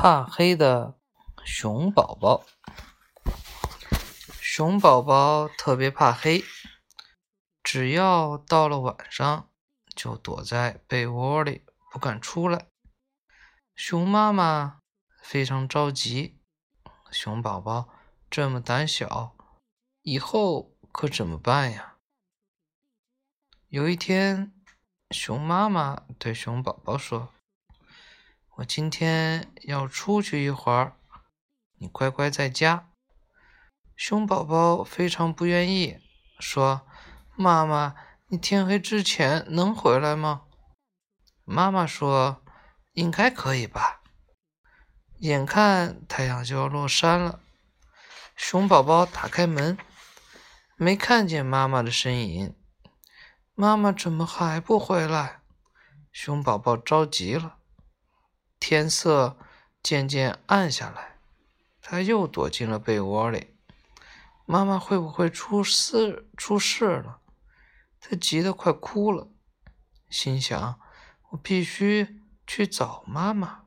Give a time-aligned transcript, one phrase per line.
[0.00, 0.96] 怕黑的
[1.44, 2.44] 熊宝宝，
[4.40, 6.44] 熊宝宝特别怕黑，
[7.64, 9.50] 只要到了晚上，
[9.96, 12.68] 就躲在被窝里不敢出来。
[13.74, 14.82] 熊妈妈
[15.20, 16.40] 非常着急，
[17.10, 17.88] 熊宝宝
[18.30, 19.36] 这么胆小，
[20.02, 21.96] 以后可怎么办呀？
[23.66, 24.54] 有一天，
[25.10, 27.34] 熊妈妈对熊宝宝说。
[28.58, 30.96] 我今天要出去一会儿，
[31.76, 32.90] 你乖乖在家。
[33.94, 36.00] 熊宝宝非常不愿意，
[36.40, 36.84] 说
[37.38, 37.94] ：“妈妈，
[38.26, 40.46] 你天黑之前能回来吗？”
[41.46, 42.42] 妈妈说
[42.94, 44.02] ：“应该可以吧。”
[45.18, 47.38] 眼看太阳就要落山了，
[48.34, 49.78] 熊宝宝打开门，
[50.74, 52.56] 没看见妈妈的身影。
[53.54, 55.42] 妈妈怎么还不回来？
[56.10, 57.57] 熊宝宝着急了。
[58.60, 59.38] 天色
[59.82, 61.18] 渐渐暗下来，
[61.80, 63.54] 他又躲进了被窝里。
[64.44, 66.28] 妈妈会不会出事？
[66.36, 67.20] 出事了？
[68.00, 69.28] 他急得快哭了，
[70.08, 70.80] 心想：
[71.30, 73.64] 我必须去找妈妈。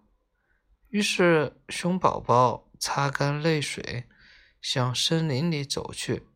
[0.90, 4.10] 于是，熊宝宝擦干泪水，
[4.62, 6.28] 向森林里走去。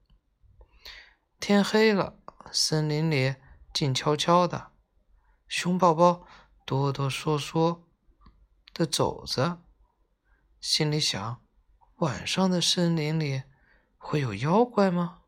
[1.40, 2.20] 天黑了，
[2.52, 3.36] 森林里
[3.74, 4.72] 静悄悄的，
[5.48, 6.26] 熊宝宝
[6.66, 7.82] 哆哆嗦嗦。
[8.76, 9.62] 的走着，
[10.60, 11.42] 心里想：
[12.00, 13.44] 晚上的森林里
[13.98, 15.22] 会有妖怪吗？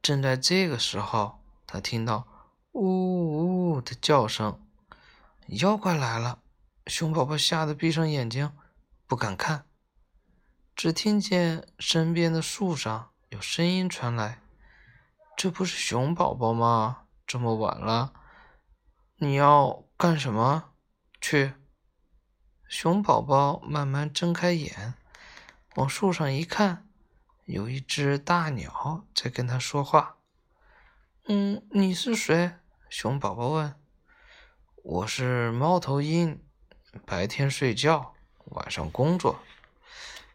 [0.00, 2.26] 正在这个时候，他听到
[2.72, 4.66] 呜呜的叫声，
[5.48, 6.42] 妖怪来了！
[6.86, 8.56] 熊宝宝吓得闭上眼睛，
[9.06, 9.66] 不敢看。
[10.74, 14.40] 只听见身边的树上有声音传来
[15.36, 17.02] ：“这不是熊宝宝吗？
[17.26, 18.14] 这么晚了，
[19.16, 20.72] 你要干什么？”
[21.20, 21.52] 去，
[22.66, 24.94] 熊宝宝慢慢睁开眼，
[25.76, 26.88] 往树上一看，
[27.44, 30.16] 有一只大鸟在跟他说话。
[31.26, 32.52] 嗯，你是谁？
[32.88, 33.74] 熊宝宝问。
[34.82, 36.42] 我是猫头鹰，
[37.04, 38.14] 白天睡觉，
[38.46, 39.40] 晚上工作。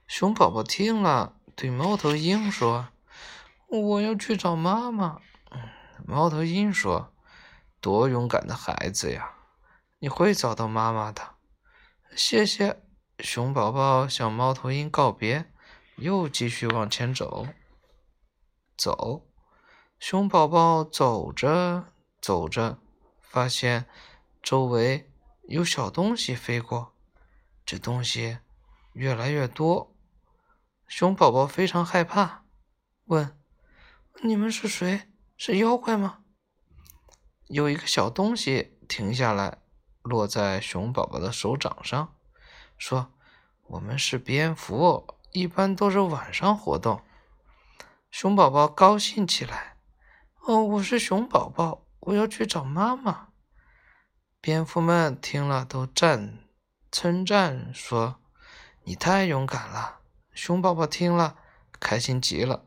[0.07, 2.89] 熊宝宝听了，对猫头鹰说
[3.67, 5.19] ：“我要去找妈妈。”
[6.05, 7.11] 猫头鹰说
[7.81, 9.31] ：“多勇敢的孩子呀！”
[10.05, 11.33] 你会找到妈妈的，
[12.15, 12.79] 谢谢。
[13.17, 15.51] 熊宝宝向猫头鹰告别，
[15.95, 17.47] 又继续往前走。
[18.77, 19.27] 走，
[19.97, 21.85] 熊宝宝走着
[22.21, 22.77] 走着，
[23.19, 23.87] 发现
[24.43, 25.11] 周围
[25.45, 26.93] 有小东西飞过，
[27.65, 28.37] 这东西
[28.93, 29.95] 越来越多。
[30.87, 32.43] 熊宝宝非常害怕，
[33.05, 33.35] 问
[34.21, 35.11] ：“你们是谁？
[35.35, 36.19] 是妖怪吗？”
[37.49, 39.64] 有一个小东西停下来。
[40.05, 42.13] 落在熊宝宝的手掌上，
[42.77, 43.11] 说
[43.65, 47.01] ：“我们是蝙蝠，一般都是晚上活动。”
[48.11, 49.77] 熊宝宝高兴起来
[50.45, 53.29] ：“哦，我是熊宝宝，我要去找妈妈。”
[54.39, 56.37] 蝙蝠们听了都赞
[56.91, 58.21] 称赞说
[58.85, 60.01] ：“你太勇敢了。”
[60.35, 61.37] 熊宝宝听了
[61.79, 62.65] 开心极了。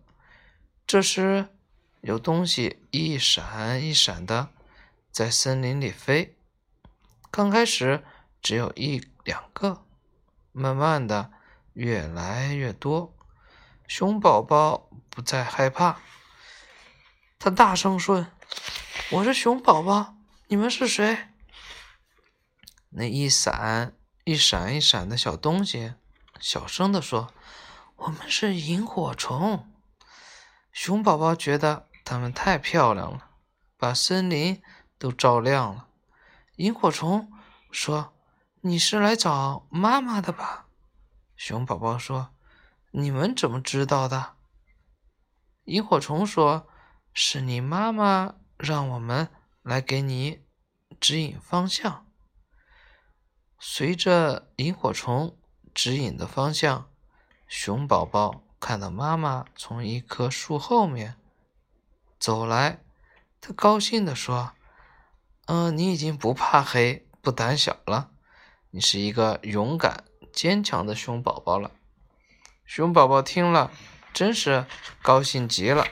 [0.84, 1.50] 这时，
[2.00, 4.48] 有东西一闪一闪的
[5.12, 6.34] 在森林里飞。
[7.30, 8.04] 刚开始
[8.40, 9.84] 只有一两个，
[10.52, 11.30] 慢慢的
[11.74, 13.14] 越来越多。
[13.86, 16.00] 熊宝宝不再害怕，
[17.38, 18.26] 他大声说
[19.12, 20.16] ：“我是熊宝宝，
[20.48, 21.28] 你们是谁？”
[22.90, 25.94] 那一闪一闪一闪的小东西
[26.40, 27.32] 小声的说
[27.96, 29.70] ：“我们是萤火虫。”
[30.72, 33.30] 熊宝宝觉得它们太漂亮了，
[33.76, 34.62] 把森林
[34.98, 35.87] 都照亮了。
[36.58, 37.32] 萤火虫
[37.70, 38.12] 说
[38.62, 40.66] ：“你是来找妈妈的吧？”
[41.36, 42.34] 熊宝宝说
[42.90, 44.34] ：“你们怎么知道的？”
[45.66, 46.68] 萤火虫说
[47.14, 49.28] ：“是你妈妈让我们
[49.62, 50.44] 来给你
[50.98, 52.08] 指引方向。”
[53.60, 55.38] 随着萤火虫
[55.72, 56.90] 指引的方向，
[57.46, 61.14] 熊宝宝看到妈妈从一棵树后面
[62.18, 62.82] 走来，
[63.40, 64.54] 他高兴地说。
[65.48, 68.10] 嗯，你已经不怕黑、不胆小了，
[68.70, 71.70] 你是一个勇敢、坚强的熊宝宝了。
[72.66, 73.70] 熊宝宝听了，
[74.12, 74.66] 真是
[75.00, 75.86] 高兴极了。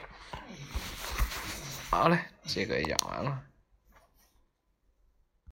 [1.89, 3.41] 好嘞，这个养完了。